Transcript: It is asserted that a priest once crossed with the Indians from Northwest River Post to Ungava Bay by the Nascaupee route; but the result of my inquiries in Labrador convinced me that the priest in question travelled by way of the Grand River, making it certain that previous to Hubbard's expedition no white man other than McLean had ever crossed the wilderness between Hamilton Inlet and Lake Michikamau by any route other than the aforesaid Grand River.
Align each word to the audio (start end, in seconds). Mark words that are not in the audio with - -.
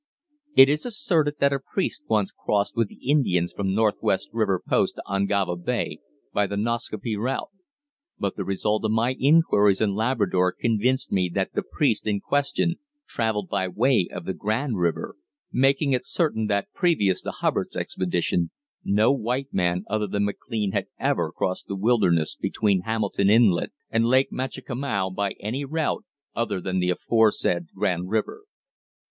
It 0.55 0.67
is 0.67 0.83
asserted 0.83 1.35
that 1.39 1.53
a 1.53 1.59
priest 1.59 2.01
once 2.09 2.31
crossed 2.31 2.75
with 2.75 2.87
the 2.87 3.07
Indians 3.11 3.53
from 3.53 3.75
Northwest 3.75 4.29
River 4.33 4.59
Post 4.67 4.95
to 4.95 5.03
Ungava 5.07 5.55
Bay 5.55 5.99
by 6.33 6.47
the 6.47 6.55
Nascaupee 6.57 7.15
route; 7.15 7.51
but 8.17 8.35
the 8.35 8.43
result 8.43 8.83
of 8.83 8.89
my 8.89 9.13
inquiries 9.19 9.79
in 9.79 9.93
Labrador 9.93 10.53
convinced 10.53 11.11
me 11.11 11.29
that 11.35 11.53
the 11.53 11.61
priest 11.61 12.07
in 12.07 12.19
question 12.19 12.77
travelled 13.07 13.47
by 13.47 13.67
way 13.67 14.07
of 14.11 14.25
the 14.25 14.33
Grand 14.33 14.79
River, 14.79 15.17
making 15.51 15.93
it 15.93 16.03
certain 16.07 16.47
that 16.47 16.73
previous 16.73 17.21
to 17.21 17.29
Hubbard's 17.29 17.77
expedition 17.77 18.49
no 18.83 19.11
white 19.13 19.53
man 19.53 19.83
other 19.87 20.07
than 20.07 20.25
McLean 20.25 20.71
had 20.71 20.87
ever 20.99 21.31
crossed 21.31 21.67
the 21.67 21.75
wilderness 21.75 22.35
between 22.35 22.81
Hamilton 22.85 23.29
Inlet 23.29 23.69
and 23.91 24.07
Lake 24.07 24.31
Michikamau 24.31 25.11
by 25.11 25.33
any 25.39 25.63
route 25.63 26.05
other 26.33 26.59
than 26.59 26.79
the 26.79 26.89
aforesaid 26.89 27.67
Grand 27.75 28.09
River. 28.09 28.45